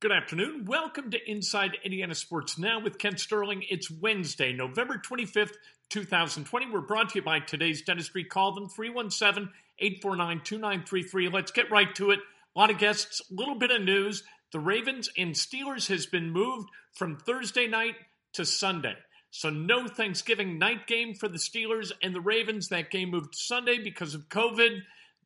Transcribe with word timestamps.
Good 0.00 0.12
afternoon. 0.12 0.64
Welcome 0.64 1.10
to 1.10 1.28
Inside 1.28 1.76
Indiana 1.82 2.14
Sports 2.14 2.56
Now 2.56 2.78
with 2.78 2.98
Kent 2.98 3.18
Sterling. 3.18 3.64
It's 3.68 3.90
Wednesday, 3.90 4.52
November 4.52 5.02
25th, 5.04 5.54
2020. 5.90 6.70
We're 6.70 6.82
brought 6.82 7.08
to 7.08 7.14
you 7.16 7.22
by 7.22 7.40
today's 7.40 7.82
dentistry. 7.82 8.22
Call 8.22 8.54
them 8.54 8.68
317 8.68 9.52
849 9.80 10.42
2933. 10.44 11.28
Let's 11.30 11.50
get 11.50 11.72
right 11.72 11.92
to 11.96 12.12
it. 12.12 12.20
A 12.54 12.58
lot 12.60 12.70
of 12.70 12.78
guests, 12.78 13.20
a 13.28 13.34
little 13.34 13.56
bit 13.56 13.72
of 13.72 13.82
news. 13.82 14.22
The 14.52 14.60
Ravens 14.60 15.10
and 15.18 15.34
Steelers 15.34 15.88
has 15.88 16.06
been 16.06 16.30
moved 16.30 16.68
from 16.92 17.16
Thursday 17.16 17.66
night 17.66 17.96
to 18.34 18.44
Sunday. 18.44 18.94
So 19.30 19.50
no 19.50 19.88
Thanksgiving 19.88 20.60
night 20.60 20.86
game 20.86 21.14
for 21.14 21.26
the 21.26 21.38
Steelers 21.38 21.90
and 22.04 22.14
the 22.14 22.20
Ravens. 22.20 22.68
That 22.68 22.92
game 22.92 23.10
moved 23.10 23.34
Sunday 23.34 23.78
because 23.82 24.14
of 24.14 24.28
COVID. 24.28 24.78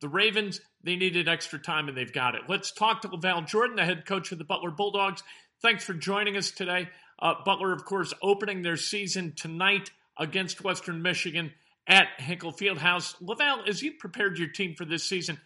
The 0.03 0.09
Ravens, 0.09 0.59
they 0.83 0.97
needed 0.97 1.29
extra 1.29 1.57
time 1.57 1.87
and 1.87 1.95
they've 1.95 2.11
got 2.11 2.35
it. 2.35 2.41
Let's 2.49 2.73
talk 2.73 3.03
to 3.03 3.07
LaVall 3.07 3.47
Jordan, 3.47 3.77
the 3.77 3.85
head 3.85 4.05
coach 4.05 4.33
of 4.33 4.37
the 4.37 4.43
Butler 4.43 4.69
Bulldogs. 4.69 5.23
Thanks 5.61 5.85
for 5.85 5.93
joining 5.93 6.35
us 6.35 6.51
today. 6.51 6.89
Uh, 7.17 7.35
Butler, 7.45 7.71
of 7.71 7.85
course, 7.85 8.13
opening 8.21 8.63
their 8.63 8.75
season 8.75 9.31
tonight 9.33 9.91
against 10.19 10.61
Western 10.61 11.01
Michigan 11.01 11.53
at 11.87 12.07
Hinkle 12.17 12.51
Fieldhouse. 12.51 13.15
LaVall, 13.21 13.65
as 13.69 13.81
you 13.81 13.93
prepared 13.93 14.37
your 14.37 14.49
team 14.49 14.75
for 14.75 14.83
this 14.83 15.05
season, 15.05 15.39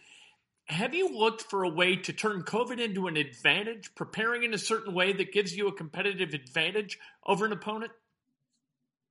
have 0.64 0.92
you 0.92 1.16
looked 1.16 1.42
for 1.42 1.62
a 1.62 1.68
way 1.68 1.94
to 1.94 2.12
turn 2.12 2.42
COVID 2.42 2.80
into 2.80 3.06
an 3.06 3.16
advantage, 3.16 3.94
preparing 3.94 4.42
in 4.42 4.54
a 4.54 4.58
certain 4.58 4.92
way 4.92 5.12
that 5.12 5.32
gives 5.32 5.56
you 5.56 5.68
a 5.68 5.72
competitive 5.72 6.34
advantage 6.34 6.98
over 7.24 7.46
an 7.46 7.52
opponent? 7.52 7.92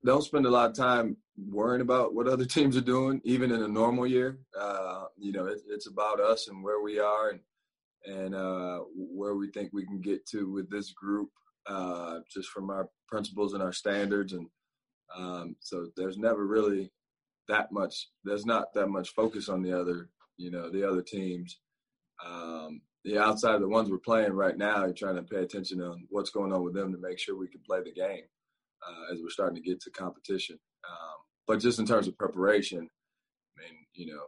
Don't 0.07 0.23
spend 0.23 0.45
a 0.45 0.49
lot 0.49 0.69
of 0.69 0.75
time 0.75 1.17
worrying 1.49 1.81
about 1.81 2.15
what 2.15 2.27
other 2.27 2.45
teams 2.55 2.77
are 2.77 2.81
doing, 2.81 3.21
even 3.23 3.51
in 3.51 3.61
a 3.61 3.67
normal 3.67 4.07
year. 4.07 4.39
Uh, 4.59 5.05
you 5.17 5.31
know, 5.31 5.45
it, 5.45 5.59
it's 5.69 5.87
about 5.87 6.19
us 6.19 6.47
and 6.47 6.63
where 6.63 6.81
we 6.81 6.97
are 6.97 7.29
and 7.29 7.41
and 8.05 8.33
uh, 8.33 8.79
where 8.95 9.35
we 9.35 9.51
think 9.51 9.69
we 9.73 9.85
can 9.85 9.99
get 9.99 10.25
to 10.27 10.49
with 10.49 10.69
this 10.69 10.93
group, 10.93 11.29
uh, 11.65 12.19
just 12.33 12.47
from 12.49 12.69
our 12.69 12.87
principles 13.09 13.53
and 13.53 13.61
our 13.61 13.73
standards. 13.73 14.31
And 14.31 14.47
um, 15.17 15.57
so 15.59 15.87
there's 15.97 16.17
never 16.17 16.47
really 16.47 16.89
that 17.49 17.69
much. 17.73 18.07
There's 18.23 18.45
not 18.45 18.73
that 18.75 18.87
much 18.87 19.09
focus 19.09 19.49
on 19.49 19.61
the 19.61 19.77
other, 19.77 20.09
you 20.37 20.51
know, 20.51 20.69
the 20.69 20.89
other 20.89 21.01
teams. 21.01 21.59
Um, 22.25 22.81
the 23.03 23.17
outside 23.19 23.55
of 23.55 23.61
the 23.61 23.67
ones 23.67 23.89
we're 23.89 23.97
playing 23.97 24.31
right 24.31 24.57
now, 24.57 24.85
you're 24.85 24.93
trying 24.93 25.15
to 25.15 25.23
pay 25.23 25.41
attention 25.41 25.81
on 25.81 26.07
what's 26.09 26.29
going 26.29 26.53
on 26.53 26.63
with 26.63 26.75
them 26.75 26.93
to 26.93 26.99
make 26.99 27.19
sure 27.19 27.35
we 27.35 27.49
can 27.49 27.61
play 27.67 27.81
the 27.83 27.91
game 27.91 28.23
uh, 28.85 29.13
as 29.13 29.19
we're 29.21 29.29
starting 29.29 29.55
to 29.55 29.61
get 29.61 29.81
to 29.81 29.91
competition. 29.91 30.57
Um, 30.87 31.17
but 31.47 31.59
just 31.59 31.79
in 31.79 31.85
terms 31.85 32.07
of 32.07 32.17
preparation, 32.17 32.79
I 32.79 33.61
mean, 33.61 33.85
you 33.93 34.13
know, 34.13 34.23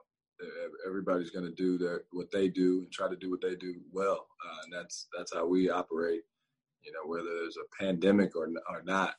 everybody's 0.88 1.30
going 1.30 1.46
to 1.46 1.52
do 1.52 1.78
their 1.78 2.04
what 2.12 2.32
they 2.32 2.48
do 2.48 2.80
and 2.80 2.92
try 2.92 3.10
to 3.10 3.16
do 3.16 3.30
what 3.30 3.42
they 3.42 3.56
do 3.56 3.76
well, 3.92 4.28
uh, 4.46 4.58
and 4.64 4.74
that's 4.74 5.08
that's 5.18 5.34
how 5.34 5.46
we 5.46 5.70
operate. 5.70 6.22
You 6.84 6.94
know, 6.94 7.10
whether 7.10 7.26
there's 7.26 7.58
a 7.58 7.84
pandemic 7.84 8.36
or 8.36 8.48
or 8.70 8.82
not. 8.84 9.16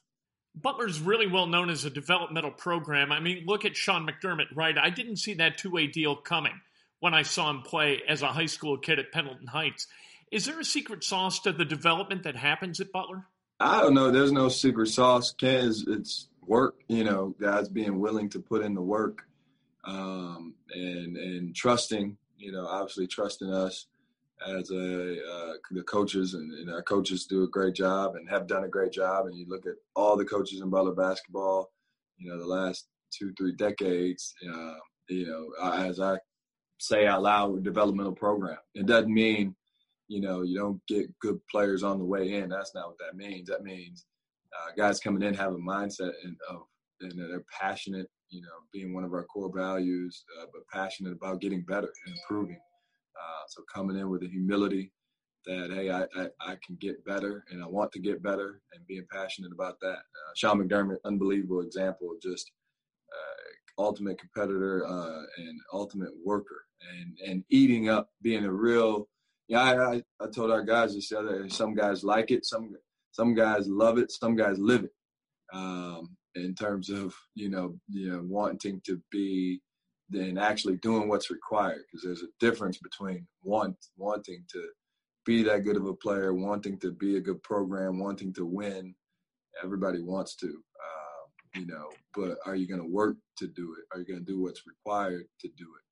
Butler's 0.54 1.00
really 1.00 1.28
well 1.28 1.46
known 1.46 1.70
as 1.70 1.84
a 1.84 1.90
developmental 1.90 2.50
program. 2.50 3.12
I 3.12 3.20
mean, 3.20 3.44
look 3.46 3.64
at 3.64 3.76
Sean 3.76 4.06
McDermott, 4.06 4.56
right? 4.56 4.76
I 4.76 4.90
didn't 4.90 5.16
see 5.16 5.34
that 5.34 5.58
two 5.58 5.70
way 5.70 5.86
deal 5.86 6.16
coming 6.16 6.60
when 6.98 7.14
I 7.14 7.22
saw 7.22 7.50
him 7.50 7.62
play 7.62 8.02
as 8.08 8.22
a 8.22 8.28
high 8.28 8.46
school 8.46 8.76
kid 8.76 8.98
at 8.98 9.12
Pendleton 9.12 9.46
Heights. 9.46 9.86
Is 10.32 10.46
there 10.46 10.58
a 10.60 10.64
secret 10.64 11.04
sauce 11.04 11.40
to 11.40 11.52
the 11.52 11.64
development 11.64 12.24
that 12.24 12.36
happens 12.36 12.80
at 12.80 12.92
Butler? 12.92 13.26
I 13.60 13.82
don't 13.82 13.94
know. 13.94 14.10
There's 14.10 14.32
no 14.32 14.48
secret 14.48 14.88
sauce. 14.88 15.32
Ken 15.32 15.56
is 15.56 15.84
it's 15.86 16.28
work. 16.46 16.76
You 16.88 17.04
know, 17.04 17.34
guys 17.38 17.68
being 17.68 18.00
willing 18.00 18.30
to 18.30 18.40
put 18.40 18.64
in 18.64 18.74
the 18.74 18.80
work, 18.80 19.22
um, 19.84 20.54
and 20.74 21.16
and 21.16 21.54
trusting. 21.54 22.16
You 22.38 22.52
know, 22.52 22.66
obviously 22.66 23.06
trusting 23.06 23.52
us 23.52 23.86
as 24.46 24.70
a 24.70 25.12
uh, 25.12 25.52
the 25.72 25.82
coaches 25.82 26.32
and, 26.32 26.50
and, 26.54 26.70
our 26.70 26.82
coaches 26.82 27.26
do 27.26 27.42
a 27.42 27.48
great 27.48 27.74
job 27.74 28.16
and 28.16 28.26
have 28.30 28.46
done 28.46 28.64
a 28.64 28.68
great 28.68 28.92
job. 28.92 29.26
And 29.26 29.36
you 29.36 29.44
look 29.46 29.66
at 29.66 29.74
all 29.94 30.16
the 30.16 30.24
coaches 30.24 30.62
in 30.62 30.70
Butler 30.70 30.94
basketball. 30.94 31.70
You 32.16 32.30
know, 32.30 32.38
the 32.38 32.46
last 32.46 32.86
two 33.12 33.34
three 33.34 33.52
decades. 33.52 34.34
Uh, 34.42 34.74
you 35.10 35.26
know, 35.26 35.70
as 35.70 36.00
I 36.00 36.16
say 36.78 37.06
out 37.06 37.22
loud, 37.22 37.62
developmental 37.62 38.14
program. 38.14 38.56
It 38.74 38.86
doesn't 38.86 39.12
mean 39.12 39.54
you 40.10 40.20
know, 40.20 40.42
you 40.42 40.58
don't 40.58 40.84
get 40.88 41.16
good 41.20 41.38
players 41.48 41.84
on 41.84 42.00
the 42.00 42.04
way 42.04 42.34
in. 42.34 42.48
That's 42.48 42.74
not 42.74 42.88
what 42.88 42.98
that 42.98 43.16
means. 43.16 43.48
That 43.48 43.62
means 43.62 44.06
uh, 44.52 44.72
guys 44.76 44.98
coming 44.98 45.22
in 45.22 45.34
have 45.34 45.52
a 45.52 45.58
mindset 45.58 46.10
and 46.24 46.36
of 46.50 46.62
and 47.00 47.12
they're 47.16 47.44
passionate. 47.60 48.08
You 48.28 48.42
know, 48.42 48.48
being 48.72 48.92
one 48.92 49.04
of 49.04 49.12
our 49.12 49.22
core 49.24 49.52
values, 49.54 50.24
uh, 50.40 50.46
but 50.52 50.62
passionate 50.72 51.12
about 51.12 51.40
getting 51.40 51.62
better 51.62 51.92
and 52.06 52.16
improving. 52.16 52.58
Uh, 53.16 53.42
so 53.48 53.62
coming 53.72 53.96
in 53.96 54.08
with 54.10 54.22
the 54.22 54.28
humility 54.28 54.92
that 55.46 55.70
hey, 55.72 55.90
I, 55.90 56.02
I, 56.20 56.28
I 56.40 56.56
can 56.66 56.76
get 56.80 57.04
better 57.04 57.44
and 57.50 57.62
I 57.62 57.66
want 57.68 57.92
to 57.92 58.00
get 58.00 58.20
better, 58.20 58.60
and 58.74 58.86
being 58.88 59.06
passionate 59.12 59.52
about 59.52 59.78
that. 59.80 59.98
Uh, 59.98 60.32
Sean 60.34 60.60
McDermott, 60.60 60.98
unbelievable 61.04 61.60
example 61.60 62.10
of 62.10 62.20
just 62.20 62.50
uh, 63.12 63.82
ultimate 63.82 64.18
competitor 64.18 64.84
uh, 64.88 65.22
and 65.38 65.60
ultimate 65.72 66.12
worker, 66.24 66.64
and 66.98 67.16
and 67.24 67.44
eating 67.48 67.88
up, 67.88 68.10
being 68.22 68.44
a 68.44 68.52
real 68.52 69.06
yeah, 69.50 69.62
I, 69.62 69.94
I, 69.94 70.02
I 70.20 70.26
told 70.28 70.52
our 70.52 70.62
guys 70.62 70.94
this 70.94 71.10
other. 71.10 71.48
Some 71.48 71.74
guys 71.74 72.04
like 72.04 72.30
it. 72.30 72.46
Some 72.46 72.76
some 73.10 73.34
guys 73.34 73.66
love 73.66 73.98
it. 73.98 74.12
Some 74.12 74.36
guys 74.36 74.58
live 74.60 74.84
it. 74.84 74.92
Um, 75.52 76.16
in 76.36 76.54
terms 76.54 76.88
of 76.88 77.12
you 77.34 77.50
know 77.50 77.74
you 77.88 78.12
know 78.12 78.22
wanting 78.22 78.80
to 78.86 79.02
be 79.10 79.60
then 80.08 80.38
actually 80.38 80.76
doing 80.76 81.08
what's 81.08 81.32
required 81.32 81.82
because 81.90 82.04
there's 82.04 82.22
a 82.22 82.36
difference 82.38 82.78
between 82.78 83.26
want 83.42 83.76
wanting 83.96 84.44
to 84.52 84.62
be 85.26 85.42
that 85.42 85.64
good 85.64 85.76
of 85.76 85.86
a 85.86 85.94
player, 85.94 86.32
wanting 86.32 86.78
to 86.78 86.92
be 86.92 87.16
a 87.16 87.20
good 87.20 87.42
program, 87.42 87.98
wanting 87.98 88.32
to 88.34 88.46
win. 88.46 88.94
Everybody 89.64 90.00
wants 90.00 90.36
to, 90.36 90.46
uh, 90.46 91.58
you 91.60 91.66
know, 91.66 91.90
but 92.14 92.38
are 92.46 92.54
you 92.54 92.68
going 92.68 92.80
to 92.80 92.86
work 92.86 93.16
to 93.38 93.48
do 93.48 93.74
it? 93.78 93.84
Are 93.92 94.00
you 94.00 94.06
going 94.06 94.24
to 94.24 94.32
do 94.32 94.40
what's 94.40 94.62
required 94.64 95.24
to 95.40 95.48
do 95.58 95.64
it? 95.64 95.89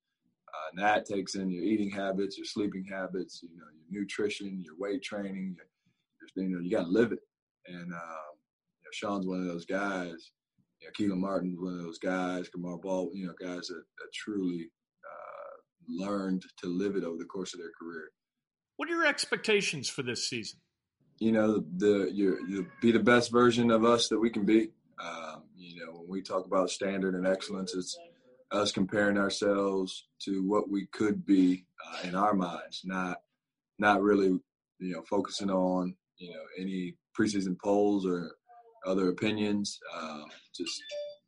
Uh, 0.58 0.70
and 0.70 0.82
that 0.82 1.06
takes 1.06 1.34
in 1.34 1.50
your 1.50 1.62
eating 1.62 1.90
habits, 1.90 2.36
your 2.36 2.44
sleeping 2.44 2.84
habits, 2.84 3.40
you 3.42 3.56
know, 3.56 3.64
your 3.90 4.00
nutrition, 4.00 4.62
your 4.64 4.74
weight 4.78 5.02
training. 5.02 5.56
Your, 5.56 6.44
you 6.44 6.54
know, 6.54 6.60
you 6.60 6.70
got 6.70 6.84
to 6.84 6.90
live 6.90 7.12
it. 7.12 7.20
And 7.66 7.92
um, 7.92 8.32
you 8.32 8.84
know, 8.84 8.92
Sean's 8.92 9.26
one 9.26 9.40
of 9.40 9.46
those 9.46 9.66
guys. 9.66 10.32
You 10.80 10.88
know, 10.88 11.14
Kelan 11.14 11.18
Martin's 11.18 11.58
one 11.58 11.74
of 11.74 11.82
those 11.82 11.98
guys. 11.98 12.48
Kamar 12.48 12.78
Ball, 12.78 13.10
you 13.14 13.26
know, 13.26 13.34
guys 13.40 13.68
that, 13.68 13.82
that 13.98 14.12
truly 14.14 14.70
uh, 15.04 16.04
learned 16.04 16.42
to 16.62 16.66
live 16.66 16.96
it 16.96 17.04
over 17.04 17.18
the 17.18 17.24
course 17.24 17.54
of 17.54 17.60
their 17.60 17.72
career. 17.80 18.10
What 18.76 18.88
are 18.88 18.92
your 18.92 19.06
expectations 19.06 19.88
for 19.88 20.02
this 20.02 20.28
season? 20.28 20.60
You 21.18 21.32
know, 21.32 21.64
the 21.76 22.10
you 22.12 22.38
you 22.48 22.66
be 22.80 22.92
the 22.92 23.00
best 23.00 23.32
version 23.32 23.70
of 23.70 23.84
us 23.84 24.08
that 24.08 24.18
we 24.18 24.30
can 24.30 24.44
be. 24.44 24.70
Um, 25.00 25.44
you 25.56 25.84
know, 25.84 25.92
when 25.92 26.08
we 26.08 26.22
talk 26.22 26.46
about 26.46 26.70
standard 26.70 27.14
and 27.14 27.26
excellence, 27.26 27.74
it's 27.74 27.98
us 28.50 28.72
comparing 28.72 29.18
ourselves 29.18 30.06
to 30.20 30.46
what 30.48 30.70
we 30.70 30.86
could 30.86 31.24
be 31.26 31.64
uh, 31.86 32.08
in 32.08 32.14
our 32.14 32.34
minds, 32.34 32.82
not 32.84 33.18
not 33.78 34.02
really 34.02 34.38
you 34.78 34.92
know 34.92 35.02
focusing 35.02 35.50
on 35.50 35.94
you 36.16 36.30
know 36.30 36.42
any 36.58 36.94
preseason 37.18 37.58
polls 37.58 38.06
or 38.06 38.32
other 38.86 39.08
opinions. 39.08 39.78
Um, 39.96 40.26
just 40.54 40.82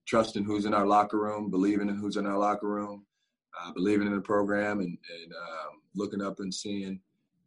trusting 0.07 0.45
who's 0.45 0.65
in 0.65 0.75
our 0.75 0.87
locker 0.87 1.19
room, 1.19 1.51
believing 1.51 1.89
in 1.89 1.97
who's 1.97 2.17
in 2.17 2.27
our 2.27 2.39
locker 2.39 2.69
room, 2.69 3.07
uh, 3.61 3.73
believing 3.73 4.07
in 4.07 4.15
the 4.15 4.21
program, 4.21 4.81
and, 4.81 4.99
and 5.23 5.33
um, 5.33 5.83
looking 5.95 6.23
up 6.23 6.41
and 6.41 6.53
seeing 6.53 7.01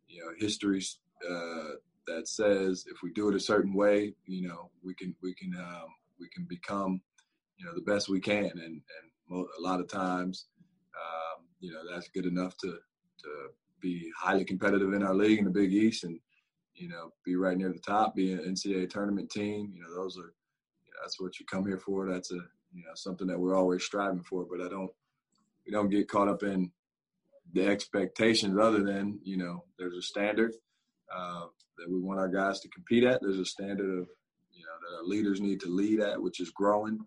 you 0.08 0.24
know 0.24 0.32
histories 0.38 1.00
uh, 1.30 1.76
that 2.08 2.28
says 2.28 2.86
if 2.92 2.98
we 3.02 3.12
do 3.12 3.30
it 3.30 3.36
a 3.36 3.40
certain 3.40 3.74
way, 3.74 4.14
you 4.26 4.48
know 4.48 4.70
we 4.84 4.94
can 4.94 5.16
we 5.22 5.34
can 5.34 5.54
um, 5.58 5.88
we 6.20 6.30
can 6.30 6.46
become 6.46 7.02
you 7.58 7.66
know 7.66 7.74
the 7.74 7.82
best 7.82 8.10
we 8.10 8.20
can, 8.20 8.46
and 8.46 8.60
and 8.60 8.82
a 9.32 9.62
lot 9.62 9.80
of 9.80 9.88
times 9.88 10.46
um, 10.96 11.46
you 11.60 11.72
know 11.72 11.80
that's 11.92 12.10
good 12.10 12.26
enough 12.26 12.56
to 12.58 12.78
to 13.20 13.30
be 13.82 14.12
highly 14.18 14.46
competitive 14.46 14.94
in 14.94 15.04
our 15.04 15.14
league 15.14 15.40
in 15.40 15.46
the 15.46 15.52
Big 15.52 15.74
East 15.74 16.04
and 16.04 16.20
you 16.76 16.90
know 16.90 17.12
be 17.26 17.36
right 17.36 17.58
near 17.58 17.72
the 17.72 17.80
top, 17.80 18.16
be 18.16 18.34
an 18.34 18.40
NCAA 18.40 18.90
tournament 18.90 19.30
team. 19.30 19.72
You 19.76 19.82
know 19.82 19.94
those 19.96 20.18
are 20.18 20.34
you 20.86 20.92
know, 20.92 21.00
that's 21.02 21.20
what 21.20 21.40
you 21.40 21.46
come 21.46 21.66
here 21.66 21.80
for. 21.80 22.10
That's 22.10 22.32
a 22.32 22.40
you 22.74 22.84
know 22.84 22.92
something 22.96 23.28
that 23.28 23.40
we're 23.40 23.56
always 23.56 23.84
striving 23.84 24.24
for. 24.24 24.46
But 24.50 24.66
I 24.66 24.70
don't 24.70 24.92
we 25.66 25.72
don't 25.72 25.90
get 25.90 26.10
caught 26.10 26.28
up 26.28 26.44
in 26.44 26.72
the 27.54 27.68
expectations 27.68 28.58
other 28.58 28.84
than 28.84 29.20
you 29.24 29.38
know 29.38 29.64
there's 29.78 29.96
a 29.96 30.02
standard 30.02 30.54
uh, 31.16 31.46
that 31.78 31.90
we 31.90 32.00
want 32.00 32.20
our 32.20 32.30
guys 32.30 32.60
to 32.62 32.70
compete 32.70 33.04
at. 33.04 33.22
There's 33.22 33.40
a 33.40 33.46
standard 33.46 33.90
of 33.90 34.08
you 34.52 34.66
know 34.66 34.78
that 34.82 34.98
our 34.98 35.04
leaders 35.04 35.42
need 35.42 35.60
to 35.62 35.70
lead 35.70 36.00
at, 36.00 36.22
which 36.22 36.40
is 36.40 36.50
growing, 36.50 37.00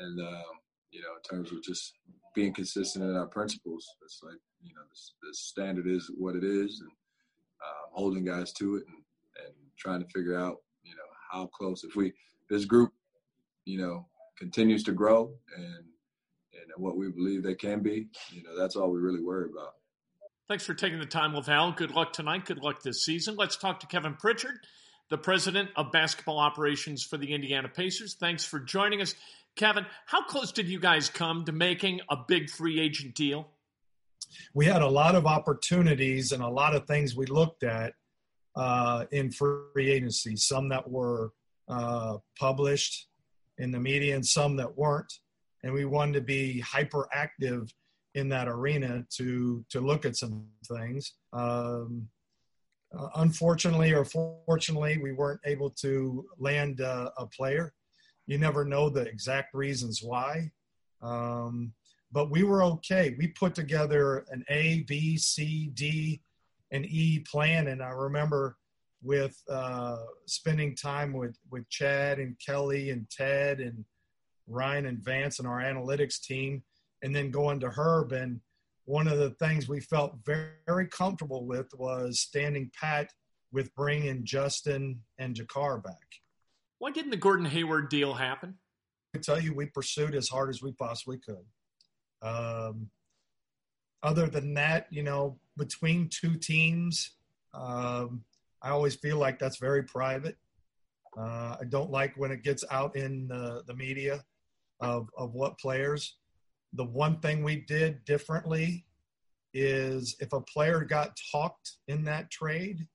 and 0.00 0.20
um, 0.20 0.44
you 0.90 1.00
know 1.02 1.14
in 1.16 1.22
terms 1.22 1.52
of 1.52 1.62
just 1.62 1.94
being 2.34 2.52
consistent 2.52 3.04
in 3.04 3.16
our 3.16 3.26
principles. 3.26 3.86
It's 4.04 4.20
like 4.22 4.38
you 4.62 4.74
know 4.74 4.82
the, 4.82 5.28
the 5.28 5.34
standard 5.34 5.86
is 5.86 6.10
what 6.16 6.36
it 6.36 6.44
is, 6.44 6.80
and 6.80 6.90
uh, 7.62 7.90
holding 7.92 8.24
guys 8.24 8.52
to 8.54 8.76
it, 8.76 8.84
and, 8.86 8.96
and 9.46 9.54
trying 9.78 10.00
to 10.00 10.08
figure 10.14 10.38
out 10.38 10.56
you 10.84 10.94
know 10.94 11.02
how 11.30 11.46
close 11.46 11.84
if 11.84 11.96
we 11.96 12.12
this 12.50 12.64
group 12.64 12.92
you 13.64 13.78
know 13.78 14.06
continues 14.38 14.84
to 14.84 14.92
grow 14.92 15.32
and 15.56 15.84
and 16.74 16.82
what 16.82 16.96
we 16.96 17.10
believe 17.10 17.42
they 17.42 17.54
can 17.54 17.80
be, 17.80 18.08
you 18.30 18.42
know, 18.42 18.58
that's 18.58 18.76
all 18.76 18.90
we 18.90 19.00
really 19.00 19.22
worry 19.22 19.48
about. 19.50 19.74
Thanks 20.48 20.64
for 20.64 20.74
taking 20.74 21.00
the 21.00 21.06
time, 21.06 21.32
LaVall. 21.32 21.76
Good 21.76 21.90
luck 21.90 22.12
tonight. 22.12 22.44
Good 22.44 22.58
luck 22.58 22.82
this 22.82 23.04
season. 23.04 23.34
Let's 23.36 23.56
talk 23.56 23.80
to 23.80 23.86
Kevin 23.86 24.14
Pritchard, 24.14 24.58
the 25.10 25.18
president 25.18 25.70
of 25.74 25.90
basketball 25.90 26.38
operations 26.38 27.02
for 27.02 27.16
the 27.16 27.34
Indiana 27.34 27.68
Pacers. 27.68 28.14
Thanks 28.14 28.44
for 28.44 28.60
joining 28.60 29.00
us. 29.00 29.14
Kevin, 29.56 29.86
how 30.06 30.22
close 30.24 30.52
did 30.52 30.68
you 30.68 30.78
guys 30.78 31.08
come 31.08 31.44
to 31.46 31.52
making 31.52 32.00
a 32.10 32.16
big 32.28 32.50
free 32.50 32.78
agent 32.80 33.14
deal? 33.14 33.48
We 34.54 34.66
had 34.66 34.82
a 34.82 34.88
lot 34.88 35.14
of 35.14 35.26
opportunities 35.26 36.32
and 36.32 36.42
a 36.42 36.48
lot 36.48 36.74
of 36.74 36.86
things 36.86 37.16
we 37.16 37.26
looked 37.26 37.62
at 37.62 37.94
uh, 38.54 39.06
in 39.12 39.30
free 39.30 39.90
agency, 39.90 40.36
some 40.36 40.68
that 40.68 40.88
were 40.88 41.32
uh, 41.68 42.18
published 42.38 43.08
in 43.58 43.70
the 43.70 43.80
media 43.80 44.14
and 44.14 44.24
some 44.24 44.56
that 44.56 44.76
weren't 44.76 45.12
and 45.66 45.74
we 45.74 45.84
wanted 45.84 46.12
to 46.14 46.20
be 46.20 46.62
hyperactive 46.64 47.72
in 48.14 48.28
that 48.28 48.46
arena 48.46 49.04
to 49.10 49.64
to 49.68 49.80
look 49.80 50.04
at 50.04 50.16
some 50.16 50.46
things. 50.68 51.14
Um, 51.32 52.08
uh, 52.96 53.08
unfortunately 53.16 53.92
or 53.92 54.04
fortunately, 54.04 54.98
we 54.98 55.12
weren't 55.12 55.40
able 55.44 55.70
to 55.70 56.24
land 56.38 56.80
uh, 56.80 57.10
a 57.18 57.26
player. 57.26 57.74
You 58.26 58.38
never 58.38 58.64
know 58.64 58.88
the 58.88 59.02
exact 59.02 59.54
reasons 59.54 60.02
why, 60.02 60.50
um, 61.00 61.72
but 62.12 62.30
we 62.30 62.42
were 62.42 62.62
okay. 62.64 63.14
We 63.18 63.28
put 63.28 63.54
together 63.54 64.26
an 64.30 64.44
A, 64.48 64.84
B, 64.88 65.16
C, 65.16 65.70
D, 65.74 66.20
and 66.72 66.84
E 66.86 67.20
plan, 67.20 67.68
and 67.68 67.82
I 67.82 67.90
remember 67.90 68.56
with 69.02 69.40
uh, 69.48 69.98
spending 70.26 70.74
time 70.74 71.12
with 71.12 71.38
with 71.50 71.68
Chad 71.68 72.18
and 72.18 72.36
Kelly 72.44 72.90
and 72.90 73.08
Ted 73.10 73.60
and 73.60 73.84
Ryan 74.48 74.86
and 74.86 74.98
Vance 74.98 75.38
and 75.38 75.46
our 75.46 75.60
analytics 75.60 76.20
team, 76.20 76.62
and 77.02 77.14
then 77.14 77.30
going 77.30 77.60
to 77.60 77.68
Herb. 77.68 78.12
And 78.12 78.40
one 78.84 79.08
of 79.08 79.18
the 79.18 79.30
things 79.30 79.68
we 79.68 79.80
felt 79.80 80.16
very, 80.24 80.50
very 80.66 80.86
comfortable 80.86 81.44
with 81.46 81.68
was 81.74 82.20
standing 82.20 82.70
pat 82.80 83.12
with 83.52 83.74
bringing 83.74 84.24
Justin 84.24 85.00
and 85.18 85.34
JaKarr 85.34 85.82
back. 85.82 86.20
Why 86.78 86.90
didn't 86.90 87.10
the 87.10 87.16
Gordon 87.16 87.46
Hayward 87.46 87.88
deal 87.88 88.14
happen? 88.14 88.54
I 89.14 89.18
tell 89.18 89.40
you, 89.40 89.54
we 89.54 89.66
pursued 89.66 90.14
as 90.14 90.28
hard 90.28 90.50
as 90.50 90.62
we 90.62 90.72
possibly 90.72 91.18
could. 91.18 91.44
Um, 92.22 92.90
other 94.02 94.26
than 94.26 94.54
that, 94.54 94.86
you 94.90 95.02
know, 95.02 95.38
between 95.56 96.08
two 96.08 96.36
teams, 96.36 97.12
um, 97.54 98.24
I 98.62 98.70
always 98.70 98.94
feel 98.96 99.16
like 99.16 99.38
that's 99.38 99.58
very 99.58 99.82
private. 99.82 100.36
Uh, 101.18 101.56
I 101.60 101.64
don't 101.68 101.90
like 101.90 102.14
when 102.16 102.30
it 102.30 102.42
gets 102.42 102.62
out 102.70 102.94
in 102.94 103.26
the, 103.28 103.62
the 103.66 103.74
media 103.74 104.22
of, 104.80 105.08
of 105.16 105.32
what 105.32 105.58
players. 105.58 106.16
The 106.74 106.84
one 106.84 107.20
thing 107.20 107.42
we 107.42 107.56
did 107.56 108.04
differently 108.04 108.84
is 109.54 110.16
if 110.20 110.34
a 110.34 110.40
player 110.42 110.84
got 110.84 111.18
talked 111.32 111.72
in 111.88 112.04
that 112.04 112.30
trade, 112.30 112.86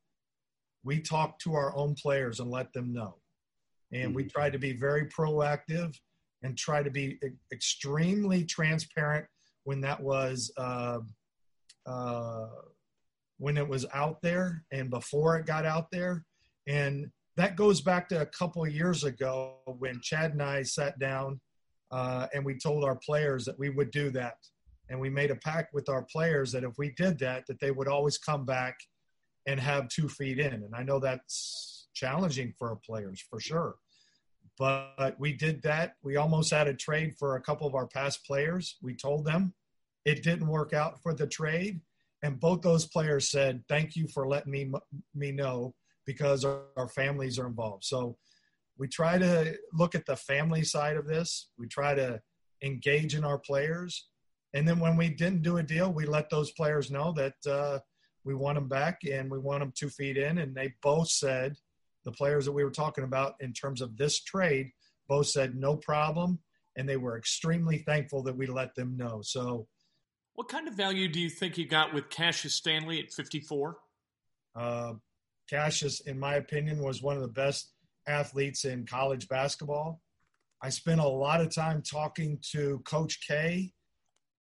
we 0.83 0.99
talked 0.99 1.41
to 1.41 1.55
our 1.55 1.75
own 1.75 1.95
players 1.95 2.39
and 2.39 2.51
let 2.51 2.71
them 2.73 2.93
know. 2.93 3.20
And 3.93 4.15
we 4.15 4.23
mm-hmm. 4.23 4.29
tried 4.29 4.53
to 4.53 4.59
be 4.59 4.73
very 4.73 5.05
proactive 5.05 5.95
and 6.43 6.57
try 6.57 6.81
to 6.81 6.89
be 6.89 7.19
extremely 7.51 8.43
transparent 8.45 9.25
when 9.63 9.81
that 9.81 10.01
was 10.01 10.51
uh, 10.57 10.99
uh, 11.85 12.47
when 13.37 13.57
it 13.57 13.67
was 13.67 13.85
out 13.93 14.21
there 14.21 14.63
and 14.71 14.89
before 14.89 15.37
it 15.37 15.45
got 15.45 15.65
out 15.65 15.89
there. 15.91 16.23
And 16.67 17.11
that 17.37 17.55
goes 17.55 17.81
back 17.81 18.07
to 18.09 18.21
a 18.21 18.25
couple 18.25 18.63
of 18.63 18.71
years 18.71 19.03
ago 19.03 19.55
when 19.65 19.99
Chad 20.01 20.33
and 20.33 20.43
I 20.43 20.61
sat 20.61 20.99
down 20.99 21.39
uh, 21.91 22.27
and 22.33 22.45
we 22.45 22.57
told 22.57 22.83
our 22.83 22.95
players 22.95 23.45
that 23.45 23.57
we 23.57 23.69
would 23.69 23.91
do 23.91 24.11
that. 24.11 24.35
And 24.89 24.99
we 24.99 25.09
made 25.09 25.31
a 25.31 25.35
pact 25.35 25.73
with 25.73 25.89
our 25.89 26.03
players 26.03 26.51
that 26.51 26.63
if 26.63 26.77
we 26.77 26.91
did 26.91 27.17
that, 27.19 27.45
that 27.47 27.59
they 27.59 27.71
would 27.71 27.87
always 27.87 28.17
come 28.17 28.45
back 28.45 28.77
and 29.47 29.59
have 29.59 29.87
two 29.87 30.07
feet 30.07 30.37
in. 30.37 30.53
And 30.53 30.75
I 30.75 30.83
know 30.83 30.99
that's 30.99 31.80
challenging 31.93 32.53
for 32.57 32.69
our 32.69 32.75
players 32.75 33.21
for 33.21 33.39
sure. 33.39 33.75
But 34.57 35.15
we 35.17 35.33
did 35.33 35.63
that. 35.63 35.95
We 36.03 36.17
almost 36.17 36.51
had 36.51 36.67
a 36.67 36.73
trade 36.73 37.15
for 37.17 37.35
a 37.35 37.41
couple 37.41 37.67
of 37.67 37.75
our 37.75 37.87
past 37.87 38.25
players. 38.25 38.77
We 38.81 38.95
told 38.95 39.25
them 39.25 39.53
it 40.05 40.23
didn't 40.23 40.47
work 40.47 40.73
out 40.73 41.01
for 41.01 41.13
the 41.13 41.27
trade. 41.27 41.81
And 42.23 42.39
both 42.39 42.61
those 42.61 42.85
players 42.85 43.29
said, 43.29 43.63
thank 43.67 43.95
you 43.95 44.07
for 44.07 44.27
letting 44.27 44.51
me, 44.51 44.71
me 45.15 45.31
know 45.31 45.73
because 46.05 46.45
our, 46.45 46.61
our 46.77 46.87
families 46.87 47.39
are 47.39 47.47
involved. 47.47 47.85
So 47.85 48.17
we 48.77 48.87
try 48.87 49.17
to 49.17 49.55
look 49.73 49.95
at 49.95 50.05
the 50.05 50.15
family 50.15 50.63
side 50.63 50.97
of 50.97 51.07
this. 51.07 51.49
We 51.57 51.67
try 51.67 51.95
to 51.95 52.21
engage 52.63 53.15
in 53.15 53.23
our 53.23 53.39
players. 53.39 54.07
And 54.53 54.67
then 54.67 54.79
when 54.79 54.97
we 54.97 55.09
didn't 55.09 55.43
do 55.43 55.57
a 55.57 55.63
deal, 55.63 55.91
we 55.91 56.05
let 56.05 56.29
those 56.29 56.51
players 56.51 56.91
know 56.91 57.13
that 57.13 57.33
uh, 57.49 57.79
we 58.23 58.35
want 58.35 58.55
them 58.55 58.67
back 58.67 58.99
and 59.09 59.31
we 59.31 59.39
want 59.39 59.61
them 59.61 59.73
two 59.75 59.89
feet 59.89 60.17
in. 60.17 60.37
And 60.39 60.53
they 60.53 60.73
both 60.83 61.09
said, 61.09 61.55
the 62.05 62.11
players 62.11 62.45
that 62.45 62.51
we 62.51 62.63
were 62.63 62.71
talking 62.71 63.03
about 63.03 63.35
in 63.39 63.53
terms 63.53 63.81
of 63.81 63.97
this 63.97 64.21
trade, 64.21 64.71
both 65.07 65.27
said 65.27 65.55
no 65.55 65.75
problem. 65.75 66.39
And 66.77 66.87
they 66.87 66.97
were 66.97 67.17
extremely 67.17 67.79
thankful 67.79 68.23
that 68.23 68.37
we 68.37 68.47
let 68.47 68.75
them 68.75 68.95
know. 68.95 69.21
So, 69.23 69.67
what 70.35 70.47
kind 70.47 70.67
of 70.67 70.73
value 70.73 71.09
do 71.09 71.19
you 71.19 71.29
think 71.29 71.57
you 71.57 71.65
got 71.65 71.93
with 71.93 72.09
Cassius 72.09 72.55
Stanley 72.55 72.99
at 72.99 73.11
54? 73.11 73.77
Uh, 74.55 74.93
Cassius, 75.49 75.99
in 76.01 76.17
my 76.17 76.35
opinion, 76.35 76.81
was 76.81 77.01
one 77.01 77.17
of 77.17 77.21
the 77.21 77.27
best 77.27 77.73
athletes 78.07 78.63
in 78.63 78.85
college 78.85 79.27
basketball. 79.27 80.01
I 80.61 80.69
spent 80.69 81.01
a 81.01 81.07
lot 81.07 81.41
of 81.41 81.53
time 81.53 81.81
talking 81.81 82.39
to 82.51 82.79
Coach 82.85 83.19
K 83.27 83.73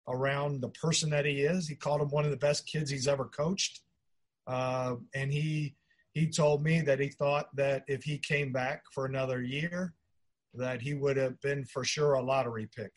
around 0.07 0.61
the 0.61 0.69
person 0.69 1.09
that 1.11 1.25
he 1.25 1.41
is. 1.41 1.67
He 1.67 1.75
called 1.75 2.01
him 2.01 2.09
one 2.09 2.25
of 2.25 2.31
the 2.31 2.37
best 2.37 2.67
kids 2.67 2.91
he's 2.91 3.07
ever 3.07 3.25
coached, 3.25 3.81
uh, 4.45 4.95
and 5.15 5.31
he 5.31 5.75
he 6.13 6.27
told 6.27 6.63
me 6.63 6.81
that 6.81 6.99
he 6.99 7.09
thought 7.09 7.47
that 7.55 7.83
if 7.87 8.03
he 8.03 8.17
came 8.17 8.51
back 8.51 8.83
for 8.93 9.05
another 9.05 9.41
year, 9.41 9.93
that 10.53 10.81
he 10.81 10.93
would 10.93 11.17
have 11.17 11.39
been 11.41 11.63
for 11.65 11.83
sure 11.83 12.13
a 12.13 12.21
lottery 12.21 12.69
pick. 12.75 12.91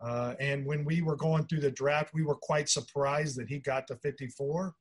Uh, 0.00 0.34
and 0.40 0.66
when 0.66 0.84
we 0.84 1.02
were 1.02 1.16
going 1.16 1.44
through 1.46 1.60
the 1.60 1.70
draft, 1.70 2.12
we 2.14 2.24
were 2.24 2.36
quite 2.36 2.68
surprised 2.68 3.38
that 3.38 3.48
he 3.48 3.58
got 3.58 3.86
to 3.86 3.96
54. 3.96 4.74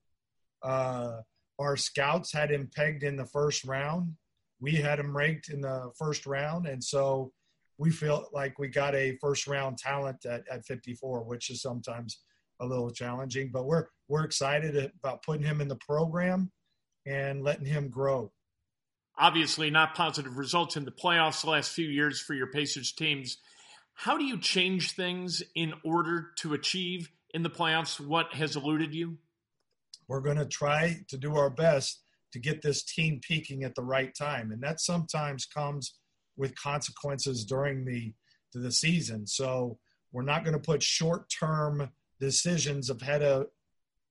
Uh, 0.64 1.18
our 1.60 1.78
scouts 1.78 2.34
had 2.34 2.50
him 2.50 2.70
pegged 2.74 3.04
in 3.04 3.16
the 3.16 3.26
first 3.26 3.66
round 3.66 4.16
we 4.60 4.74
had 4.74 5.00
him 5.00 5.16
ranked 5.16 5.50
in 5.50 5.62
the 5.62 5.92
first 5.98 6.26
round, 6.26 6.68
and 6.68 6.84
so 6.84 7.32
we 7.78 7.92
feel 7.92 8.28
like 8.34 8.60
we 8.60 8.68
got 8.68 8.94
a 8.94 9.18
first 9.22 9.48
round 9.48 9.78
talent 9.78 10.26
at, 10.26 10.44
at 10.52 10.66
54, 10.66 11.24
which 11.24 11.50
is 11.50 11.62
sometimes 11.62 12.20
a 12.60 12.66
little 12.66 12.92
challenging. 12.92 13.52
But 13.54 13.66
we're 13.66 13.86
we're 14.08 14.26
excited 14.26 14.92
about 15.02 15.24
putting 15.24 15.46
him 15.46 15.62
in 15.62 15.68
the 15.68 15.78
program 15.78 16.52
and 17.06 17.44
letting 17.44 17.66
him 17.66 17.90
grow. 17.90 18.32
Obviously, 19.18 19.70
not 19.70 19.96
positive 19.96 20.38
results 20.38 20.78
in 20.78 20.86
the 20.86 20.92
playoffs 20.92 21.42
the 21.42 21.50
last 21.50 21.72
few 21.72 21.88
years 21.88 22.22
for 22.22 22.34
your 22.34 22.48
Pacers 22.48 22.92
teams. 22.92 23.38
How 23.94 24.18
do 24.18 24.24
you 24.24 24.40
change 24.40 24.94
things 24.94 25.44
in 25.56 25.74
order 25.84 26.28
to 26.38 26.54
achieve 26.54 27.10
in 27.34 27.44
the 27.44 27.50
playoffs 27.50 28.00
what 28.00 28.34
has 28.34 28.56
eluded 28.56 28.94
you? 28.94 29.18
We're 30.08 30.22
going 30.22 30.38
to 30.38 30.46
try 30.46 31.02
to 31.10 31.18
do 31.18 31.36
our 31.36 31.50
best 31.50 32.02
to 32.32 32.40
get 32.40 32.62
this 32.62 32.84
team 32.84 33.20
peaking 33.22 33.64
at 33.64 33.76
the 33.76 33.84
right 33.84 34.14
time, 34.16 34.52
and 34.52 34.62
that 34.64 34.80
sometimes 34.80 35.46
comes 35.46 35.96
with 36.38 36.56
consequences 36.56 37.44
during 37.44 37.86
the 37.86 38.14
the 38.54 38.72
season. 38.72 39.28
So 39.28 39.78
we're 40.12 40.24
not 40.24 40.44
going 40.44 40.54
to 40.54 40.60
put 40.60 40.82
short 40.82 41.30
term 41.30 41.90
decisions 42.20 42.90
ahead 42.90 43.22
of 43.22 43.48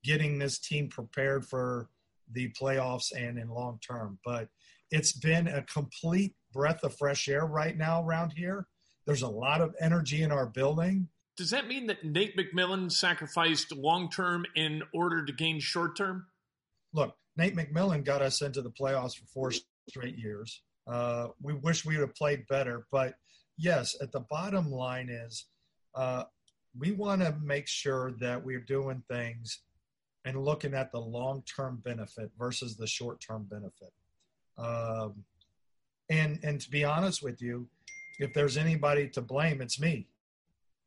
getting 0.04 0.38
this 0.38 0.59
team 0.59 0.88
prepared 0.88 1.45
for 1.45 1.88
the 2.32 2.52
playoffs 2.61 3.12
and 3.16 3.38
in 3.38 3.49
long 3.49 3.78
term. 3.87 4.18
But 4.25 4.49
it's 4.90 5.12
been 5.12 5.49
a 5.49 5.62
complete 5.62 6.35
breath 6.52 6.82
of 6.82 6.97
fresh 6.97 7.28
air 7.28 7.47
right 7.47 7.76
now 7.76 8.04
around 8.04 8.32
here. 8.32 8.66
There's 9.06 9.23
a 9.23 9.28
lot 9.28 9.61
of 9.61 9.75
energy 9.80 10.23
in 10.23 10.32
our 10.32 10.47
building. 10.47 11.08
Does 11.37 11.50
that 11.50 11.68
mean 11.68 11.87
that 11.87 12.04
Nate 12.04 12.37
McMillan 12.37 12.90
sacrificed 12.90 13.73
long 13.73 14.11
term 14.11 14.44
in 14.56 14.82
order 14.92 15.25
to 15.25 15.32
gain 15.32 15.61
short 15.61 15.97
term? 15.97 16.26
Look, 16.92 17.14
Nate 17.37 17.54
McMillan 17.54 18.04
got 18.04 18.23
us 18.23 18.42
into 18.42 18.61
the 18.61 18.70
playoffs 18.70 19.16
for 19.16 19.26
four 19.26 19.52
straight 19.88 20.18
years. 20.18 20.62
Uh, 20.87 21.28
we 21.40 21.54
wish 21.54 21.85
we 21.85 21.97
would 21.97 22.08
have 22.08 22.14
played 22.14 22.47
better, 22.49 22.87
but 22.90 23.14
yes, 23.56 23.97
at 24.00 24.11
the 24.11 24.20
bottom 24.20 24.70
line 24.70 25.08
is 25.11 25.47
uh, 25.94 26.25
we 26.78 26.92
want 26.92 27.20
to 27.23 27.37
make 27.42 27.68
sure 27.68 28.12
that 28.20 28.44
we're 28.44 28.61
doing 28.61 29.02
things 29.11 29.61
and 30.28 30.44
looking 30.44 30.75
at 30.75 30.92
the 30.92 31.00
long 31.00 31.42
term 31.42 31.80
benefit 31.82 32.30
versus 32.38 32.76
the 32.76 32.87
short 32.87 33.18
term 33.18 33.49
benefit. 33.50 33.92
Um, 34.58 35.25
and 36.11 36.38
and 36.42 36.61
to 36.61 36.70
be 36.70 36.85
honest 36.85 37.23
with 37.23 37.40
you, 37.40 37.66
if 38.18 38.35
there's 38.35 38.58
anybody 38.58 39.08
to 39.08 39.23
blame, 39.23 39.62
it's 39.62 39.80
me. 39.80 40.06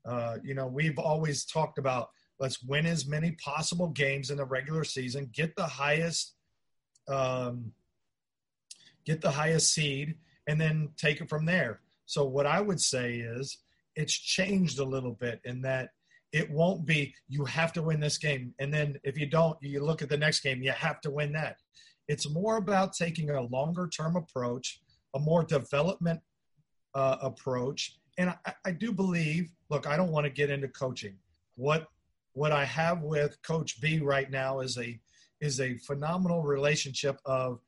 Uh, 0.05 0.38
you 0.43 0.53
know, 0.53 0.67
we've 0.67 1.00
always 1.00 1.43
talked 1.43 1.79
about 1.79 2.10
let's 2.39 2.62
win 2.63 2.86
as 2.86 3.07
many 3.07 3.31
possible 3.31 3.88
games 3.88 4.29
in 4.29 4.38
the 4.38 4.45
regular 4.45 4.83
season, 4.83 5.29
get 5.33 5.55
the 5.55 5.65
highest, 5.65 6.33
um, 7.07 7.71
get 9.05 9.21
the 9.21 9.31
highest 9.31 9.74
seed, 9.74 10.15
and 10.48 10.62
then 10.62 10.89
take 10.98 11.19
it 11.19 11.29
from 11.29 11.45
there. 11.45 11.81
So 12.05 12.25
what 12.25 12.45
I 12.45 12.62
would 12.62 12.79
say 12.79 13.15
is 13.15 13.57
it's 13.95 14.13
changed 14.13 14.79
a 14.79 14.83
little 14.83 15.13
bit 15.13 15.39
in 15.45 15.62
that 15.63 15.89
it 16.31 16.50
won't 16.50 16.85
be 16.85 17.13
you 17.27 17.45
have 17.45 17.73
to 17.73 17.81
win 17.81 18.00
this 18.00 18.17
game. 18.17 18.53
And 18.59 18.73
then 18.73 18.97
if 19.03 19.17
you 19.17 19.25
don't 19.25 19.57
you 19.61 19.83
look 19.83 20.01
at 20.01 20.09
the 20.09 20.17
next 20.17 20.41
game 20.41 20.61
you 20.61 20.71
have 20.71 21.01
to 21.01 21.11
win 21.11 21.31
that. 21.33 21.57
It's 22.07 22.29
more 22.29 22.57
about 22.57 22.93
taking 22.93 23.29
a 23.29 23.41
longer 23.41 23.88
term 23.88 24.15
approach 24.15 24.81
a 25.13 25.19
more 25.19 25.43
development 25.43 26.21
uh, 26.95 27.17
approach. 27.21 27.97
And 28.17 28.29
I, 28.45 28.53
I 28.65 28.71
do 28.71 28.91
believe 28.91 29.50
look 29.69 29.88
i 29.88 29.97
don't 29.97 30.11
want 30.11 30.25
to 30.25 30.31
get 30.31 30.50
into 30.50 30.67
coaching. 30.69 31.15
What 31.55 31.88
what 32.33 32.51
i 32.51 32.65
have 32.65 33.01
with 33.01 33.41
coach 33.43 33.81
b 33.81 34.00
right 34.00 34.29
now 34.31 34.61
is 34.61 34.77
a 34.77 35.00
is 35.41 35.59
a 35.59 35.77
phenomenal 35.79 36.43
relationship 36.43 37.19
of 37.25 37.59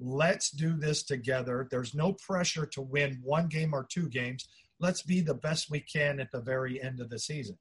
let's 0.00 0.50
do 0.50 0.76
this 0.76 1.04
together. 1.04 1.68
There's 1.70 1.94
no 1.94 2.14
pressure 2.14 2.66
to 2.66 2.80
win 2.80 3.20
one 3.22 3.46
game 3.46 3.74
or 3.74 3.86
two 3.88 4.08
games. 4.08 4.48
Let's 4.80 5.02
be 5.02 5.20
the 5.20 5.34
best 5.34 5.70
we 5.70 5.80
can 5.80 6.18
at 6.18 6.32
the 6.32 6.40
very 6.40 6.82
end 6.82 7.00
of 7.00 7.08
the 7.10 7.18
season 7.18 7.56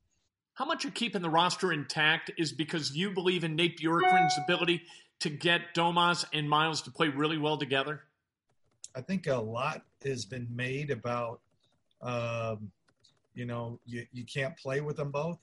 how 0.54 0.66
much 0.66 0.86
of 0.86 0.94
keeping 0.94 1.22
the 1.22 1.30
roster 1.30 1.72
intact 1.72 2.32
is 2.38 2.52
because 2.52 2.96
you 2.96 3.12
believe 3.12 3.44
in 3.44 3.56
Nate 3.56 3.80
Bjorkgren's 3.80 4.38
ability 4.44 4.84
to 5.20 5.30
get 5.30 5.74
Domas 5.76 6.26
and 6.34 6.50
Miles 6.50 6.82
to 6.84 6.92
play 6.92 7.08
really 7.08 7.38
well 7.38 7.58
together? 7.58 8.02
I 8.96 9.02
think 9.02 9.28
a 9.28 9.36
lot 9.36 9.84
has 10.04 10.26
been 10.26 10.48
made 10.54 10.92
about, 10.92 11.40
um, 12.02 12.72
you 13.34 13.46
know, 13.46 13.80
you, 13.86 14.06
you 14.12 14.26
can't 14.26 14.58
play 14.58 14.82
with 14.82 14.98
them 14.98 15.12
both. 15.12 15.40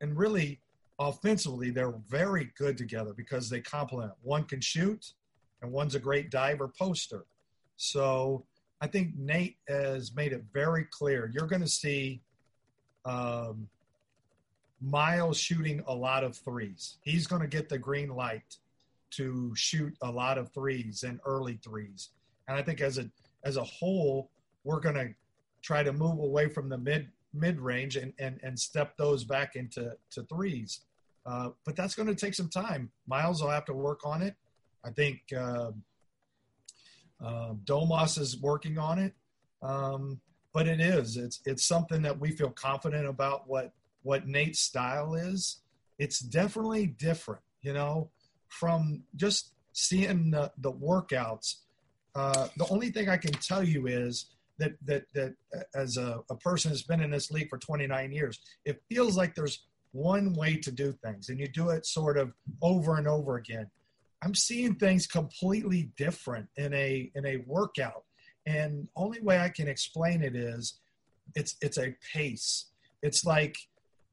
And 0.00 0.16
really, 0.16 0.60
offensively, 0.98 1.70
they're 1.70 1.94
very 2.08 2.50
good 2.56 2.76
together 2.76 3.12
because 3.12 3.48
they 3.48 3.60
complement. 3.60 4.12
One 4.22 4.44
can 4.44 4.60
shoot, 4.60 5.12
and 5.62 5.70
one's 5.70 5.94
a 5.94 6.00
great 6.00 6.30
diver 6.30 6.68
poster. 6.68 7.24
So 7.76 8.44
I 8.80 8.86
think 8.88 9.16
Nate 9.16 9.56
has 9.68 10.14
made 10.14 10.32
it 10.32 10.42
very 10.52 10.84
clear. 10.90 11.30
You're 11.32 11.46
going 11.46 11.62
to 11.62 11.68
see 11.68 12.20
um, 13.04 13.68
Miles 14.80 15.38
shooting 15.38 15.82
a 15.86 15.94
lot 15.94 16.24
of 16.24 16.36
threes. 16.36 16.98
He's 17.02 17.26
going 17.26 17.42
to 17.42 17.48
get 17.48 17.68
the 17.68 17.78
green 17.78 18.10
light 18.10 18.56
to 19.10 19.52
shoot 19.56 19.96
a 20.02 20.10
lot 20.10 20.38
of 20.38 20.52
threes 20.52 21.02
and 21.02 21.20
early 21.24 21.58
threes. 21.64 22.10
And 22.46 22.56
I 22.56 22.62
think 22.62 22.80
as 22.80 22.98
a 22.98 23.10
as 23.44 23.56
a 23.56 23.64
whole, 23.64 24.30
we're 24.64 24.80
going 24.80 24.94
to 24.94 25.14
try 25.62 25.82
to 25.82 25.92
move 25.92 26.18
away 26.18 26.48
from 26.48 26.68
the 26.68 26.78
mid 26.78 27.08
mid 27.34 27.60
range 27.60 27.96
and, 27.96 28.12
and 28.18 28.38
and 28.42 28.58
step 28.58 28.96
those 28.96 29.24
back 29.24 29.56
into 29.56 29.96
to 30.12 30.22
threes. 30.24 30.80
Uh, 31.26 31.50
but 31.64 31.76
that's 31.76 31.94
going 31.94 32.08
to 32.08 32.14
take 32.14 32.34
some 32.34 32.48
time. 32.48 32.90
Miles 33.06 33.42
will 33.42 33.50
have 33.50 33.66
to 33.66 33.74
work 33.74 34.00
on 34.04 34.22
it. 34.22 34.34
I 34.84 34.90
think 34.90 35.20
uh, 35.36 35.72
uh, 37.22 37.54
Domas 37.64 38.18
is 38.18 38.40
working 38.40 38.78
on 38.78 38.98
it. 38.98 39.12
Um, 39.60 40.20
but 40.52 40.66
it 40.66 40.80
is 40.80 41.16
it's 41.16 41.40
it's 41.44 41.64
something 41.64 42.02
that 42.02 42.18
we 42.18 42.30
feel 42.30 42.50
confident 42.50 43.06
about 43.06 43.48
what 43.48 43.72
what 44.02 44.26
Nate's 44.26 44.60
style 44.60 45.14
is, 45.14 45.60
it's 45.98 46.20
definitely 46.20 46.86
different, 46.86 47.42
you 47.62 47.72
know, 47.72 48.10
from 48.48 49.02
just 49.16 49.52
seeing 49.72 50.30
the, 50.30 50.50
the 50.58 50.72
workouts. 50.72 51.56
Uh, 52.14 52.48
the 52.56 52.66
only 52.68 52.90
thing 52.90 53.08
I 53.08 53.16
can 53.16 53.32
tell 53.32 53.62
you 53.62 53.86
is 53.86 54.26
that 54.58 54.72
that 54.84 55.04
that 55.14 55.34
as 55.74 55.96
a, 55.96 56.20
a 56.30 56.34
person 56.36 56.70
who's 56.70 56.82
been 56.82 57.00
in 57.00 57.10
this 57.10 57.30
league 57.30 57.48
for 57.48 57.58
29 57.58 58.12
years, 58.12 58.40
it 58.64 58.82
feels 58.88 59.16
like 59.16 59.34
there's 59.34 59.64
one 59.92 60.34
way 60.34 60.56
to 60.56 60.70
do 60.70 60.92
things, 60.92 61.28
and 61.28 61.38
you 61.38 61.48
do 61.48 61.70
it 61.70 61.86
sort 61.86 62.18
of 62.18 62.32
over 62.62 62.96
and 62.96 63.06
over 63.06 63.36
again. 63.36 63.70
I'm 64.22 64.34
seeing 64.34 64.74
things 64.74 65.06
completely 65.06 65.90
different 65.96 66.48
in 66.56 66.74
a 66.74 67.10
in 67.14 67.24
a 67.24 67.38
workout, 67.46 68.04
and 68.46 68.88
only 68.96 69.20
way 69.20 69.38
I 69.38 69.48
can 69.48 69.68
explain 69.68 70.22
it 70.22 70.34
is 70.34 70.80
it's 71.34 71.56
it's 71.60 71.78
a 71.78 71.94
pace. 72.12 72.66
It's 73.02 73.24
like 73.24 73.56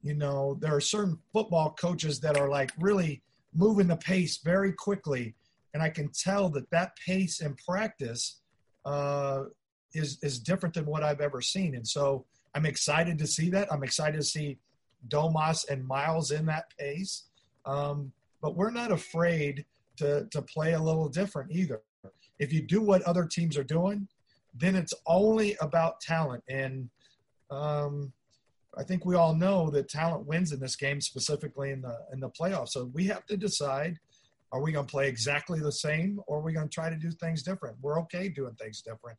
you 0.06 0.14
know, 0.14 0.56
there 0.60 0.74
are 0.74 0.80
certain 0.80 1.18
football 1.32 1.72
coaches 1.72 2.20
that 2.20 2.36
are 2.36 2.48
like 2.48 2.70
really 2.78 3.22
moving 3.54 3.88
the 3.88 3.96
pace 3.96 4.38
very 4.38 4.72
quickly, 4.72 5.34
and 5.74 5.82
I 5.82 5.90
can 5.90 6.10
tell 6.10 6.48
that 6.50 6.70
that 6.70 6.96
pace 7.04 7.40
in 7.40 7.56
practice 7.56 8.40
uh, 8.84 9.44
is 9.94 10.18
is 10.22 10.38
different 10.38 10.74
than 10.74 10.86
what 10.86 11.02
I've 11.02 11.20
ever 11.20 11.40
seen. 11.40 11.74
And 11.74 11.86
so 11.86 12.24
I'm 12.54 12.66
excited 12.66 13.18
to 13.18 13.26
see 13.26 13.50
that. 13.50 13.72
I'm 13.72 13.82
excited 13.82 14.16
to 14.16 14.22
see 14.26 14.58
Domas 15.08 15.68
and 15.68 15.86
Miles 15.86 16.30
in 16.30 16.46
that 16.46 16.66
pace. 16.78 17.24
Um, 17.64 18.12
but 18.40 18.56
we're 18.56 18.70
not 18.70 18.92
afraid 18.92 19.64
to 19.96 20.26
to 20.30 20.42
play 20.42 20.74
a 20.74 20.80
little 20.80 21.08
different 21.08 21.50
either. 21.50 21.80
If 22.38 22.52
you 22.52 22.62
do 22.62 22.80
what 22.80 23.02
other 23.02 23.24
teams 23.24 23.56
are 23.56 23.64
doing, 23.64 24.06
then 24.54 24.76
it's 24.76 24.94
only 25.06 25.56
about 25.60 26.00
talent. 26.00 26.44
And 26.48 26.88
um, 27.50 28.12
I 28.78 28.82
think 28.82 29.06
we 29.06 29.14
all 29.14 29.34
know 29.34 29.70
that 29.70 29.88
talent 29.88 30.26
wins 30.26 30.52
in 30.52 30.60
this 30.60 30.76
game, 30.76 31.00
specifically 31.00 31.70
in 31.70 31.80
the 31.80 31.96
in 32.12 32.20
the 32.20 32.30
playoffs. 32.30 32.70
So 32.70 32.90
we 32.92 33.06
have 33.06 33.24
to 33.26 33.36
decide: 33.36 33.98
Are 34.52 34.60
we 34.60 34.72
going 34.72 34.86
to 34.86 34.90
play 34.90 35.08
exactly 35.08 35.60
the 35.60 35.72
same, 35.72 36.20
or 36.26 36.38
are 36.38 36.42
we 36.42 36.52
going 36.52 36.68
to 36.68 36.74
try 36.74 36.90
to 36.90 36.96
do 36.96 37.10
things 37.10 37.42
different? 37.42 37.76
We're 37.80 38.00
okay 38.02 38.28
doing 38.28 38.54
things 38.54 38.82
different. 38.82 39.18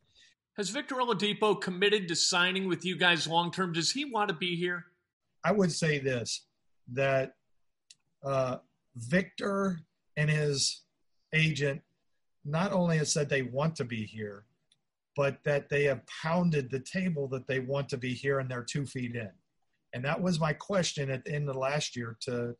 Has 0.56 0.70
Victor 0.70 0.96
Oladipo 0.96 1.60
committed 1.60 2.08
to 2.08 2.16
signing 2.16 2.68
with 2.68 2.84
you 2.84 2.96
guys 2.96 3.26
long 3.26 3.50
term? 3.50 3.72
Does 3.72 3.90
he 3.90 4.04
want 4.04 4.28
to 4.28 4.34
be 4.34 4.56
here? 4.56 4.86
I 5.44 5.52
would 5.52 5.72
say 5.72 5.98
this: 5.98 6.46
that 6.92 7.32
uh, 8.24 8.58
Victor 8.96 9.80
and 10.16 10.30
his 10.30 10.82
agent 11.32 11.82
not 12.44 12.72
only 12.72 12.98
has 12.98 13.12
said 13.12 13.28
they 13.28 13.42
want 13.42 13.76
to 13.76 13.84
be 13.84 14.04
here, 14.04 14.44
but 15.16 15.42
that 15.44 15.68
they 15.68 15.84
have 15.84 16.00
pounded 16.22 16.70
the 16.70 16.80
table 16.80 17.26
that 17.28 17.46
they 17.46 17.58
want 17.58 17.88
to 17.88 17.96
be 17.96 18.14
here 18.14 18.38
and 18.38 18.48
they're 18.48 18.62
two 18.62 18.86
feet 18.86 19.16
in. 19.16 19.30
And 19.94 20.04
that 20.04 20.20
was 20.20 20.40
my 20.40 20.52
question 20.52 21.10
at 21.10 21.24
the 21.24 21.32
end 21.32 21.48
of 21.48 21.56
last 21.56 21.96
year 21.96 22.16
to 22.22 22.54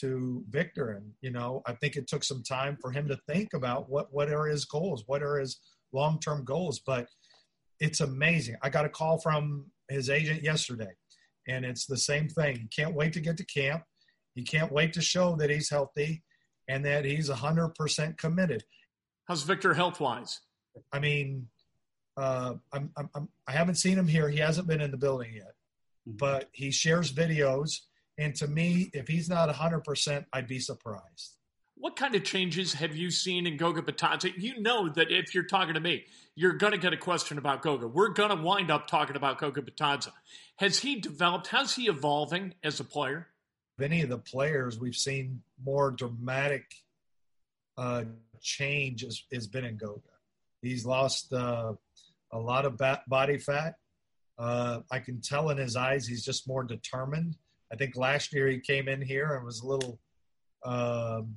to 0.00 0.44
Victor. 0.48 0.90
And 0.90 1.12
you 1.20 1.30
know, 1.30 1.62
I 1.66 1.72
think 1.74 1.96
it 1.96 2.06
took 2.06 2.24
some 2.24 2.42
time 2.42 2.78
for 2.80 2.90
him 2.90 3.08
to 3.08 3.18
think 3.28 3.54
about 3.54 3.90
what 3.90 4.12
what 4.12 4.30
are 4.30 4.46
his 4.46 4.64
goals, 4.64 5.04
what 5.06 5.22
are 5.22 5.38
his 5.38 5.60
long 5.92 6.20
term 6.20 6.44
goals. 6.44 6.80
But 6.84 7.06
it's 7.80 8.00
amazing. 8.00 8.56
I 8.62 8.70
got 8.70 8.84
a 8.84 8.90
call 8.90 9.18
from 9.18 9.66
his 9.88 10.10
agent 10.10 10.42
yesterday, 10.42 10.92
and 11.48 11.64
it's 11.64 11.86
the 11.86 11.96
same 11.96 12.28
thing. 12.28 12.56
He 12.56 12.68
can't 12.68 12.94
wait 12.94 13.12
to 13.14 13.20
get 13.20 13.36
to 13.38 13.44
camp. 13.44 13.82
He 14.34 14.42
can't 14.42 14.72
wait 14.72 14.92
to 14.92 15.00
show 15.00 15.34
that 15.36 15.50
he's 15.50 15.70
healthy 15.70 16.22
and 16.68 16.84
that 16.84 17.04
he's 17.04 17.28
100% 17.28 18.18
committed. 18.18 18.62
How's 19.26 19.42
Victor 19.42 19.74
health 19.74 20.00
wise? 20.00 20.40
I 20.92 21.00
mean, 21.00 21.48
uh, 22.16 22.54
I'm, 22.72 22.90
I'm, 22.96 23.10
I'm, 23.16 23.28
I 23.48 23.52
haven't 23.52 23.76
seen 23.76 23.98
him 23.98 24.06
here. 24.06 24.28
He 24.28 24.38
hasn't 24.38 24.68
been 24.68 24.80
in 24.80 24.90
the 24.90 24.96
building 24.96 25.32
yet 25.34 25.54
but 26.16 26.48
he 26.52 26.70
shares 26.70 27.12
videos 27.12 27.80
And 28.16 28.34
to 28.36 28.48
me, 28.48 28.90
if 28.94 29.06
he's 29.06 29.28
not 29.28 29.48
100%, 29.48 30.24
I'd 30.32 30.48
be 30.48 30.58
surprised. 30.58 31.36
What 31.76 31.94
kind 31.94 32.16
of 32.16 32.24
changes 32.24 32.72
have 32.74 32.96
you 32.96 33.12
seen 33.12 33.46
in 33.46 33.56
Goga 33.56 33.82
Bitadze? 33.82 34.32
You 34.36 34.60
know 34.60 34.88
that 34.88 35.12
if 35.12 35.32
you're 35.32 35.44
talking 35.44 35.74
to 35.74 35.80
me, 35.80 36.04
you're 36.34 36.54
going 36.54 36.72
to 36.72 36.78
get 36.78 36.92
a 36.92 36.96
question 36.96 37.38
about 37.38 37.62
Goga. 37.62 37.86
We're 37.86 38.08
going 38.08 38.30
to 38.30 38.42
wind 38.42 38.72
up 38.72 38.88
talking 38.88 39.14
about 39.14 39.38
Goga 39.38 39.62
Bitadze. 39.62 40.10
Has 40.56 40.80
he 40.80 40.96
developed? 40.96 41.46
How's 41.46 41.76
he 41.76 41.86
evolving 41.86 42.54
as 42.64 42.80
a 42.80 42.84
player? 42.84 43.28
Any 43.80 44.02
of 44.02 44.08
the 44.08 44.18
players 44.18 44.80
we've 44.80 44.96
seen 44.96 45.40
more 45.64 45.92
dramatic 45.92 46.64
uh, 47.76 48.04
change 48.42 49.04
has, 49.04 49.22
has 49.32 49.46
been 49.46 49.64
in 49.64 49.76
Goga. 49.76 50.00
He's 50.60 50.84
lost 50.84 51.32
uh, 51.32 51.74
a 52.32 52.38
lot 52.38 52.66
of 52.66 52.80
body 53.06 53.38
fat. 53.38 53.76
Uh, 54.38 54.80
I 54.90 55.00
can 55.00 55.20
tell 55.20 55.50
in 55.50 55.58
his 55.58 55.76
eyes 55.76 56.06
he's 56.06 56.24
just 56.24 56.46
more 56.46 56.64
determined. 56.64 57.36
I 57.72 57.76
think 57.76 57.96
last 57.96 58.32
year 58.32 58.48
he 58.48 58.60
came 58.60 58.88
in 58.88 59.02
here 59.02 59.34
and 59.34 59.44
was 59.44 59.60
a 59.60 59.66
little 59.66 59.98
um, 60.64 61.34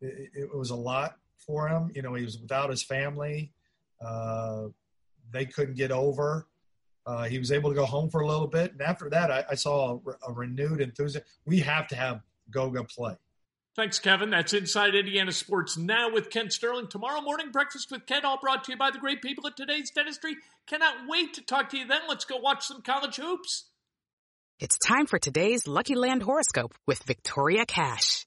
it, 0.00 0.30
it, 0.34 0.54
was 0.54 0.70
a 0.70 0.76
lot 0.76 1.16
for 1.46 1.68
him. 1.68 1.90
You 1.94 2.02
know, 2.02 2.14
he 2.14 2.24
was 2.24 2.38
without 2.38 2.70
his 2.70 2.82
family. 2.82 3.52
Uh, 4.04 4.68
they 5.32 5.46
couldn't 5.46 5.76
get 5.76 5.92
over. 5.92 6.46
Uh, 7.06 7.24
he 7.24 7.38
was 7.38 7.52
able 7.52 7.70
to 7.70 7.76
go 7.76 7.86
home 7.86 8.10
for 8.10 8.20
a 8.20 8.26
little 8.26 8.46
bit, 8.46 8.72
and 8.72 8.82
after 8.82 9.08
that, 9.10 9.30
I, 9.30 9.44
I 9.50 9.54
saw 9.54 9.98
a, 10.06 10.28
a, 10.28 10.32
renewed 10.32 10.80
enthusiasm. 10.80 11.26
We 11.46 11.58
have 11.60 11.88
to 11.88 11.96
have 11.96 12.20
Goga 12.50 12.84
play. 12.84 13.14
Thanks, 13.76 14.00
Kevin. 14.00 14.30
That's 14.30 14.52
Inside 14.52 14.94
Indiana 14.94 15.30
Sports 15.30 15.78
Now 15.78 16.10
with 16.10 16.30
Kent 16.30 16.52
Sterling. 16.52 16.88
Tomorrow 16.88 17.20
morning, 17.20 17.52
Breakfast 17.52 17.90
with 17.90 18.04
Kent, 18.04 18.24
all 18.24 18.38
brought 18.40 18.64
to 18.64 18.72
you 18.72 18.78
by 18.78 18.90
the 18.90 18.98
great 18.98 19.22
people 19.22 19.46
at 19.46 19.56
Today's 19.56 19.90
Dentistry. 19.90 20.36
Cannot 20.66 21.08
wait 21.08 21.34
to 21.34 21.42
talk 21.42 21.70
to 21.70 21.78
you 21.78 21.86
then. 21.86 22.02
Let's 22.08 22.24
go 22.24 22.36
watch 22.36 22.66
some 22.66 22.82
college 22.82 23.16
hoops. 23.16 23.66
It's 24.58 24.76
time 24.76 25.06
for 25.06 25.18
today's 25.18 25.66
Lucky 25.66 25.94
Land 25.94 26.22
horoscope 26.22 26.74
with 26.86 27.02
Victoria 27.04 27.64
Cash. 27.64 28.26